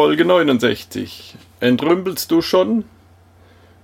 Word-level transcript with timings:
Folge 0.00 0.24
69. 0.24 1.36
Entrümpelst 1.60 2.30
du 2.30 2.40
schon? 2.40 2.84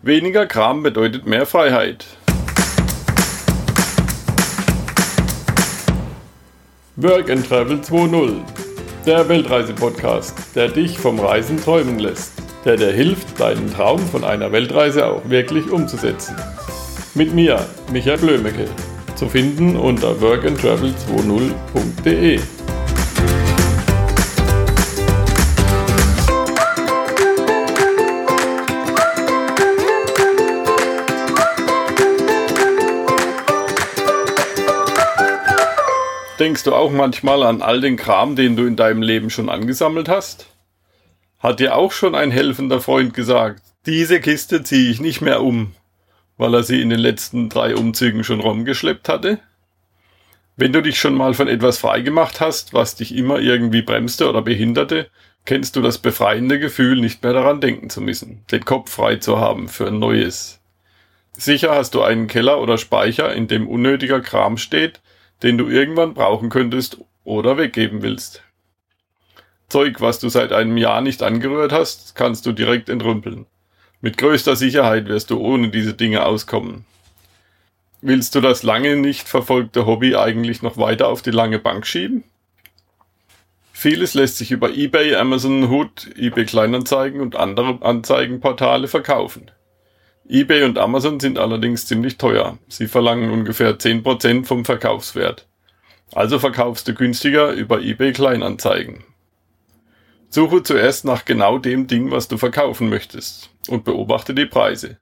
Weniger 0.01 0.47
Kram 0.47 0.83
bedeutet 0.83 1.27
mehr 1.27 1.45
Freiheit. 1.45 2.07
Work 6.97 7.31
and 7.31 7.47
Travel 7.47 7.81
2.0. 7.81 8.33
Der 9.05 9.29
Weltreise-Podcast, 9.29 10.57
der 10.57 10.69
dich 10.69 10.99
vom 10.99 11.21
Reisen 11.21 11.61
träumen 11.61 11.99
lässt. 11.99 12.33
Der 12.65 12.79
dir 12.79 12.93
hilft, 12.93 13.39
deinen 13.39 13.71
Traum 13.71 13.99
von 13.99 14.25
einer 14.25 14.53
Weltreise 14.53 15.05
auch 15.05 15.29
wirklich 15.29 15.71
umzusetzen. 15.71 16.35
Mit 17.15 17.35
mir, 17.35 17.63
Michael 17.93 18.17
Blömecke. 18.17 18.71
Zu 19.17 19.29
finden 19.29 19.77
unter 19.77 20.13
workandtravel20.de. 20.13 22.41
Denkst 36.47 36.63
du 36.63 36.77
auch 36.77 36.93
manchmal 36.93 37.43
an 37.43 37.61
all 37.61 37.81
den 37.81 37.97
Kram, 37.97 38.37
den 38.37 38.55
du 38.55 38.67
in 38.67 38.77
deinem 38.77 39.03
Leben 39.03 39.31
schon 39.31 39.49
angesammelt 39.49 40.09
hast? 40.09 40.47
Hat 41.41 41.59
dir 41.59 41.75
auch 41.75 41.91
schon 41.91 42.15
ein 42.15 42.31
helfender 42.31 42.81
Freund 42.81 43.15
gesagt, 43.15 43.65
diese 43.85 44.21
Kiste 44.21 44.63
ziehe 44.63 44.89
ich 44.89 45.01
nicht 45.01 45.21
mehr 45.21 45.43
um, 45.43 45.75
weil 46.37 46.55
er 46.55 46.63
sie 46.63 46.81
in 46.81 46.89
den 46.89 47.01
letzten 47.01 47.49
drei 47.49 47.75
Umzügen 47.75 48.23
schon 48.23 48.39
rumgeschleppt 48.39 49.09
hatte? 49.09 49.41
Wenn 50.57 50.73
du 50.73 50.83
dich 50.83 51.01
schon 51.01 51.15
mal 51.15 51.35
von 51.35 51.49
etwas 51.49 51.79
freigemacht 51.79 52.41
hast, 52.41 52.73
was 52.73 52.95
dich 52.95 53.13
immer 53.17 53.41
irgendwie 53.41 53.83
bremste 53.83 54.29
oder 54.29 54.41
behinderte, 54.41 55.11
kennst 55.47 55.75
du 55.75 55.83
das 55.83 55.99
befreiende 55.99 56.61
Gefühl, 56.61 57.01
nicht 57.01 57.25
mehr 57.25 57.33
daran 57.33 57.61
denken 57.61 57.91
zu 57.91 58.01
müssen, 58.01 58.45
den 58.53 58.65
Kopf 58.65 58.93
frei 58.93 59.17
zu 59.17 59.41
haben 59.41 59.67
für 59.67 59.89
ein 59.89 59.99
Neues. 59.99 60.61
Sicher 61.33 61.75
hast 61.75 61.97
du 61.97 62.03
einen 62.03 62.29
Keller 62.29 62.61
oder 62.61 62.79
Speicher, 62.79 63.35
in 63.35 63.49
dem 63.49 63.67
unnötiger 63.67 64.21
Kram 64.21 64.59
steht, 64.59 65.01
den 65.43 65.59
du 65.59 65.69
irgendwann 65.69 66.15
brauchen 66.15 66.49
könntest 66.49 66.99
oder 67.25 67.57
weggeben 67.57 68.03
willst. 68.03 68.43
Zeug, 69.69 70.01
was 70.01 70.21
du 70.21 70.29
seit 70.29 70.53
einem 70.53 70.77
Jahr 70.77 71.01
nicht 71.01 71.23
angerührt 71.23 71.73
hast, 71.73 72.15
kannst 72.15 72.47
du 72.47 72.53
direkt 72.53 72.89
entrümpeln. 72.89 73.47
Mit 74.01 74.17
größter 74.17 74.55
Sicherheit 74.55 75.09
wirst 75.09 75.31
du 75.31 75.41
ohne 75.41 75.71
diese 75.71 75.95
Dinge 75.95 76.25
auskommen. 76.25 76.85
Willst 78.01 78.35
du 78.35 78.41
das 78.41 78.63
lange 78.63 78.97
nicht 78.97 79.29
verfolgte 79.29 79.87
Hobby 79.87 80.15
eigentlich 80.15 80.63
noch 80.63 80.77
weiter 80.77 81.09
auf 81.09 81.23
die 81.23 81.31
lange 81.31 81.59
Bank 81.59 81.87
schieben? 81.87 82.23
Vieles 83.73 84.15
lässt 84.15 84.39
sich 84.39 84.53
über 84.53 84.71
eBay, 84.71 85.17
Amazon, 85.17 85.71
Hood, 85.71 86.09
eBay 86.17 86.45
Kleinanzeigen 86.45 87.21
und 87.21 87.37
andere 87.37 87.85
Anzeigenportale 87.85 88.89
verkaufen 88.89 89.51
eBay 90.29 90.65
und 90.65 90.77
Amazon 90.79 91.21
sind 91.21 91.39
allerdings 91.39 91.87
ziemlich 91.87 92.19
teuer. 92.19 92.59
Sie 92.69 92.89
verlangen 92.89 93.31
ungefähr 93.31 93.79
10% 93.79 94.45
vom 94.45 94.65
Verkaufswert. 94.65 95.47
Also 96.13 96.39
verkaufst 96.39 96.89
du 96.89 96.95
günstiger 96.95 97.53
über 97.53 97.81
eBay 97.81 98.13
Kleinanzeigen. 98.13 99.05
Suche 100.29 100.63
zuerst 100.65 101.05
nach 101.05 101.25
genau 101.25 101.59
dem 101.59 101.87
Ding, 101.87 102.11
was 102.11 102.27
du 102.27 102.39
verkaufen 102.39 102.89
möchtest 102.89 103.51
und 103.69 103.85
beobachte 103.85 104.35
die 104.35 104.47
Preise. 104.47 104.99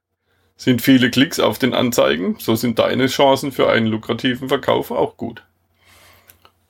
Sind 0.56 0.82
viele 0.82 1.10
Klicks 1.10 1.40
auf 1.40 1.58
den 1.58 1.74
Anzeigen, 1.74 2.36
so 2.38 2.54
sind 2.54 2.78
deine 2.78 3.06
Chancen 3.06 3.50
für 3.50 3.70
einen 3.70 3.86
lukrativen 3.86 4.48
Verkauf 4.48 4.90
auch 4.90 5.16
gut. 5.16 5.42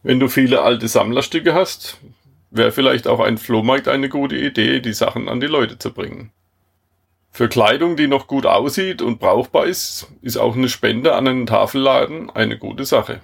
Wenn 0.03 0.21
du 0.21 0.29
viele 0.29 0.63
alte 0.63 0.87
Sammlerstücke 0.87 1.55
hast, 1.55 1.99
wäre 2.51 2.73
vielleicht 2.73 3.09
auch 3.09 3.21
ein 3.21 3.37
Flohmarkt 3.37 3.89
eine 3.89 4.09
gute 4.09 4.37
Idee, 4.37 4.81
die 4.81 4.93
Sachen 4.93 5.29
an 5.29 5.41
die 5.41 5.47
Leute 5.49 5.79
zu 5.79 5.93
bringen. 5.93 6.31
Für 7.37 7.49
Kleidung, 7.49 7.97
die 7.97 8.07
noch 8.07 8.29
gut 8.29 8.47
aussieht 8.47 9.03
und 9.03 9.19
brauchbar 9.19 9.67
ist, 9.67 10.07
ist 10.23 10.37
auch 10.37 10.55
eine 10.55 10.69
Spende 10.69 11.17
an 11.17 11.27
einen 11.27 11.47
Tafelladen 11.47 12.31
eine 12.31 12.57
gute 12.57 12.85
Sache. 12.85 13.23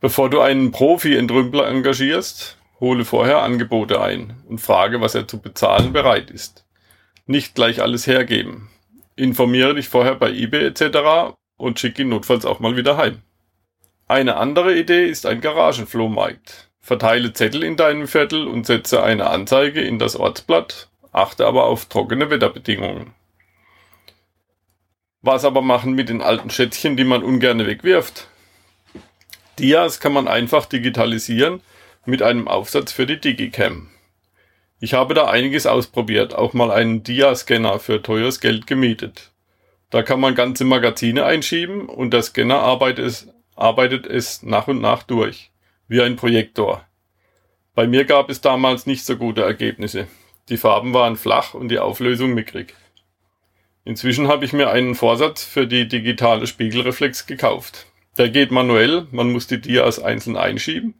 Bevor 0.00 0.30
du 0.30 0.40
einen 0.40 0.72
Profi-Entrümpler 0.72 1.68
engagierst, 1.68 2.56
hole 2.80 3.04
vorher 3.04 3.42
Angebote 3.42 4.00
ein 4.00 4.32
und 4.48 4.62
frage, 4.62 5.02
was 5.02 5.14
er 5.14 5.28
zu 5.28 5.38
bezahlen 5.38 5.92
bereit 5.92 6.30
ist. 6.30 6.64
Nicht 7.26 7.54
gleich 7.54 7.82
alles 7.82 8.06
hergeben. 8.06 8.70
Informiere 9.16 9.74
dich 9.74 9.90
vorher 9.90 10.14
bei 10.14 10.30
eBay 10.30 10.64
etc. 10.64 11.34
und 11.58 11.78
schick 11.78 11.98
ihn 11.98 12.08
notfalls 12.08 12.46
auch 12.46 12.58
mal 12.58 12.74
wieder 12.74 12.96
heim. 12.96 13.20
Eine 14.08 14.36
andere 14.36 14.78
Idee 14.78 15.04
ist 15.04 15.26
ein 15.26 15.42
Garagenflohmarkt. 15.42 16.70
Verteile 16.80 17.34
Zettel 17.34 17.64
in 17.64 17.76
deinem 17.76 18.08
Viertel 18.08 18.48
und 18.48 18.64
setze 18.64 19.02
eine 19.02 19.28
Anzeige 19.28 19.82
in 19.82 19.98
das 19.98 20.16
Ortsblatt 20.16 20.88
achte 21.14 21.46
aber 21.46 21.64
auf 21.64 21.86
trockene 21.86 22.28
Wetterbedingungen. 22.30 23.12
Was 25.22 25.44
aber 25.44 25.62
machen 25.62 25.94
mit 25.94 26.10
den 26.10 26.20
alten 26.20 26.50
Schätzchen, 26.50 26.96
die 26.96 27.04
man 27.04 27.22
ungern 27.22 27.66
wegwirft? 27.66 28.28
Dias 29.58 30.00
kann 30.00 30.12
man 30.12 30.28
einfach 30.28 30.66
digitalisieren 30.66 31.60
mit 32.04 32.20
einem 32.20 32.48
Aufsatz 32.48 32.92
für 32.92 33.06
die 33.06 33.20
Digicam. 33.20 33.88
Ich 34.80 34.92
habe 34.92 35.14
da 35.14 35.26
einiges 35.26 35.66
ausprobiert, 35.66 36.34
auch 36.34 36.52
mal 36.52 36.70
einen 36.70 37.04
Dia-Scanner 37.04 37.78
für 37.78 38.02
teures 38.02 38.40
Geld 38.40 38.66
gemietet. 38.66 39.30
Da 39.88 40.02
kann 40.02 40.20
man 40.20 40.34
ganze 40.34 40.64
Magazine 40.64 41.24
einschieben 41.24 41.88
und 41.88 42.10
der 42.12 42.22
Scanner 42.22 42.58
arbeitet 42.58 43.06
es, 43.06 43.28
arbeitet 43.54 44.06
es 44.06 44.42
nach 44.42 44.66
und 44.66 44.80
nach 44.80 45.04
durch, 45.04 45.52
wie 45.88 46.02
ein 46.02 46.16
Projektor. 46.16 46.84
Bei 47.74 47.86
mir 47.86 48.04
gab 48.04 48.28
es 48.28 48.40
damals 48.40 48.86
nicht 48.86 49.06
so 49.06 49.16
gute 49.16 49.42
Ergebnisse. 49.42 50.08
Die 50.48 50.56
Farben 50.56 50.92
waren 50.92 51.16
flach 51.16 51.54
und 51.54 51.68
die 51.68 51.78
Auflösung 51.78 52.34
mickrig. 52.34 52.74
Inzwischen 53.84 54.28
habe 54.28 54.44
ich 54.44 54.52
mir 54.52 54.70
einen 54.70 54.94
Vorsatz 54.94 55.44
für 55.44 55.66
die 55.66 55.88
digitale 55.88 56.46
Spiegelreflex 56.46 57.26
gekauft. 57.26 57.86
Der 58.16 58.28
geht 58.28 58.50
manuell, 58.50 59.06
man 59.10 59.30
muss 59.32 59.46
die 59.46 59.60
Dias 59.60 59.98
einzeln 59.98 60.36
einschieben, 60.36 60.94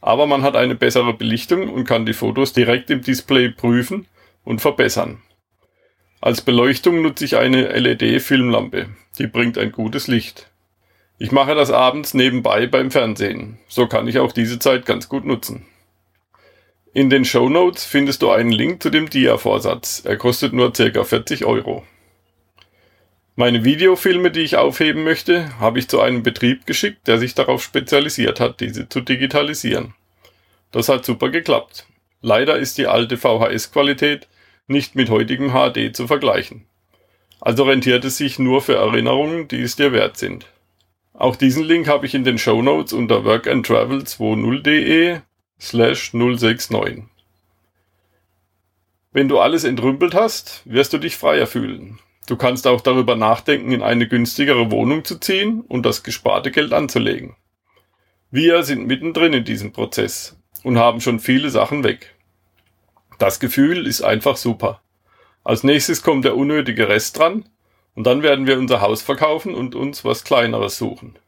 aber 0.00 0.26
man 0.26 0.42
hat 0.42 0.56
eine 0.56 0.74
bessere 0.74 1.14
Belichtung 1.14 1.68
und 1.68 1.84
kann 1.84 2.06
die 2.06 2.12
Fotos 2.12 2.52
direkt 2.52 2.90
im 2.90 3.02
Display 3.02 3.48
prüfen 3.48 4.06
und 4.44 4.60
verbessern. 4.60 5.22
Als 6.20 6.42
Beleuchtung 6.42 7.02
nutze 7.02 7.24
ich 7.24 7.36
eine 7.36 7.68
LED-Filmlampe. 7.68 8.88
Die 9.18 9.26
bringt 9.28 9.56
ein 9.56 9.72
gutes 9.72 10.08
Licht. 10.08 10.50
Ich 11.16 11.32
mache 11.32 11.54
das 11.54 11.70
abends 11.70 12.14
nebenbei 12.14 12.66
beim 12.66 12.90
Fernsehen. 12.90 13.58
So 13.68 13.86
kann 13.86 14.06
ich 14.08 14.18
auch 14.18 14.32
diese 14.32 14.58
Zeit 14.58 14.86
ganz 14.86 15.08
gut 15.08 15.24
nutzen. 15.24 15.66
In 16.94 17.10
den 17.10 17.26
Show 17.26 17.50
Notes 17.50 17.84
findest 17.84 18.22
du 18.22 18.30
einen 18.30 18.50
Link 18.50 18.82
zu 18.82 18.88
dem 18.88 19.10
Dia-Vorsatz. 19.10 20.02
Er 20.04 20.16
kostet 20.16 20.54
nur 20.54 20.72
ca. 20.72 21.04
40 21.04 21.44
Euro. 21.44 21.84
Meine 23.36 23.62
Videofilme, 23.62 24.30
die 24.30 24.40
ich 24.40 24.56
aufheben 24.56 25.04
möchte, 25.04 25.58
habe 25.60 25.78
ich 25.78 25.88
zu 25.88 26.00
einem 26.00 26.22
Betrieb 26.22 26.66
geschickt, 26.66 27.06
der 27.06 27.18
sich 27.18 27.34
darauf 27.34 27.62
spezialisiert 27.62 28.40
hat, 28.40 28.60
diese 28.60 28.88
zu 28.88 29.00
digitalisieren. 29.00 29.94
Das 30.72 30.88
hat 30.88 31.04
super 31.04 31.28
geklappt. 31.28 31.86
Leider 32.22 32.58
ist 32.58 32.78
die 32.78 32.86
alte 32.86 33.16
VHS-Qualität 33.16 34.26
nicht 34.66 34.96
mit 34.96 35.10
heutigem 35.10 35.52
HD 35.52 35.94
zu 35.94 36.06
vergleichen. 36.06 36.64
Also 37.40 37.64
rentiert 37.64 38.04
es 38.04 38.16
sich 38.16 38.38
nur 38.38 38.62
für 38.62 38.74
Erinnerungen, 38.74 39.46
die 39.46 39.60
es 39.60 39.76
dir 39.76 39.92
wert 39.92 40.16
sind. 40.16 40.46
Auch 41.12 41.36
diesen 41.36 41.64
Link 41.64 41.86
habe 41.86 42.06
ich 42.06 42.14
in 42.14 42.24
den 42.24 42.38
Show 42.38 42.62
Notes 42.62 42.92
unter 42.92 43.18
workandtravel20.de 43.18 45.20
slash 45.60 46.12
069. 46.12 47.04
Wenn 49.12 49.28
du 49.28 49.38
alles 49.38 49.64
entrümpelt 49.64 50.14
hast, 50.14 50.62
wirst 50.64 50.92
du 50.92 50.98
dich 50.98 51.16
freier 51.16 51.46
fühlen. 51.46 51.98
Du 52.26 52.36
kannst 52.36 52.66
auch 52.66 52.82
darüber 52.82 53.16
nachdenken, 53.16 53.72
in 53.72 53.82
eine 53.82 54.06
günstigere 54.06 54.70
Wohnung 54.70 55.04
zu 55.04 55.18
ziehen 55.18 55.62
und 55.62 55.86
das 55.86 56.02
gesparte 56.02 56.50
Geld 56.50 56.72
anzulegen. 56.72 57.36
Wir 58.30 58.62
sind 58.62 58.86
mittendrin 58.86 59.32
in 59.32 59.44
diesem 59.44 59.72
Prozess 59.72 60.38
und 60.62 60.78
haben 60.78 61.00
schon 61.00 61.20
viele 61.20 61.48
Sachen 61.48 61.84
weg. 61.84 62.14
Das 63.18 63.40
Gefühl 63.40 63.86
ist 63.86 64.02
einfach 64.02 64.36
super. 64.36 64.82
Als 65.42 65.64
nächstes 65.64 66.02
kommt 66.02 66.26
der 66.26 66.36
unnötige 66.36 66.88
Rest 66.88 67.18
dran 67.18 67.48
und 67.94 68.06
dann 68.06 68.22
werden 68.22 68.46
wir 68.46 68.58
unser 68.58 68.82
Haus 68.82 69.00
verkaufen 69.00 69.54
und 69.54 69.74
uns 69.74 70.04
was 70.04 70.22
kleineres 70.22 70.76
suchen. 70.76 71.18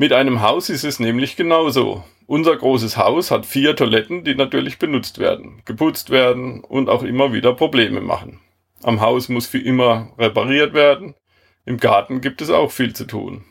Mit 0.00 0.12
einem 0.12 0.42
Haus 0.42 0.70
ist 0.70 0.84
es 0.84 1.00
nämlich 1.00 1.34
genauso. 1.34 2.04
Unser 2.28 2.56
großes 2.56 2.96
Haus 2.96 3.32
hat 3.32 3.44
vier 3.44 3.74
Toiletten, 3.74 4.22
die 4.22 4.36
natürlich 4.36 4.78
benutzt 4.78 5.18
werden, 5.18 5.60
geputzt 5.64 6.10
werden 6.10 6.62
und 6.62 6.88
auch 6.88 7.02
immer 7.02 7.32
wieder 7.32 7.52
Probleme 7.52 8.00
machen. 8.00 8.38
Am 8.84 9.00
Haus 9.00 9.28
muss 9.28 9.52
wie 9.52 9.58
immer 9.58 10.12
repariert 10.16 10.72
werden. 10.72 11.16
Im 11.64 11.78
Garten 11.78 12.20
gibt 12.20 12.40
es 12.40 12.48
auch 12.48 12.70
viel 12.70 12.94
zu 12.94 13.06
tun. 13.06 13.44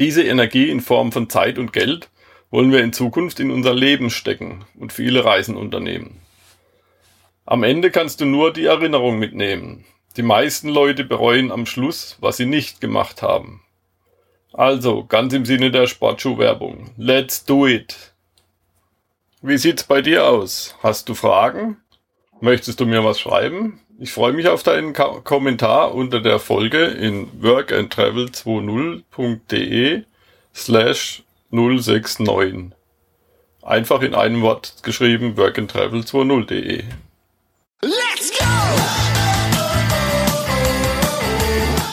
Diese 0.00 0.24
Energie 0.24 0.68
in 0.68 0.80
Form 0.80 1.12
von 1.12 1.30
Zeit 1.30 1.58
und 1.58 1.72
Geld 1.72 2.10
wollen 2.50 2.72
wir 2.72 2.82
in 2.82 2.92
Zukunft 2.92 3.38
in 3.38 3.52
unser 3.52 3.72
Leben 3.72 4.10
stecken 4.10 4.64
und 4.80 4.92
viele 4.92 5.24
Reisen 5.24 5.54
unternehmen. 5.54 6.22
Am 7.46 7.62
Ende 7.62 7.92
kannst 7.92 8.20
du 8.20 8.24
nur 8.24 8.52
die 8.52 8.64
Erinnerung 8.64 9.20
mitnehmen. 9.20 9.84
Die 10.16 10.22
meisten 10.22 10.68
Leute 10.68 11.04
bereuen 11.04 11.52
am 11.52 11.66
Schluss, 11.66 12.16
was 12.20 12.36
sie 12.36 12.46
nicht 12.46 12.80
gemacht 12.80 13.22
haben. 13.22 13.62
Also, 14.52 15.04
ganz 15.04 15.32
im 15.32 15.44
Sinne 15.44 15.70
der 15.70 15.86
Sportschuhwerbung. 15.86 16.90
Let's 16.96 17.44
do 17.44 17.66
it! 17.66 18.12
Wie 19.42 19.58
sieht's 19.58 19.84
bei 19.84 20.02
dir 20.02 20.26
aus? 20.26 20.74
Hast 20.82 21.08
du 21.08 21.14
Fragen? 21.14 21.78
Möchtest 22.40 22.80
du 22.80 22.86
mir 22.86 23.04
was 23.04 23.20
schreiben? 23.20 23.80
Ich 23.98 24.12
freue 24.12 24.32
mich 24.32 24.48
auf 24.48 24.62
deinen 24.62 24.92
Ka 24.92 25.20
Kommentar 25.22 25.94
unter 25.94 26.20
der 26.20 26.38
Folge 26.38 26.84
in 26.84 27.42
workandtravel20.de 27.42 30.04
slash 30.54 31.22
069. 31.50 32.72
Einfach 33.62 34.02
in 34.02 34.14
einem 34.14 34.42
Wort 34.42 34.82
geschrieben 34.82 35.36
workandtravel20.de. 35.36 36.84
Let's 37.82 38.38
go! 38.38 38.44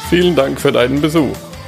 Vielen 0.10 0.36
Dank 0.36 0.60
für 0.60 0.72
deinen 0.72 1.02
Besuch. 1.02 1.36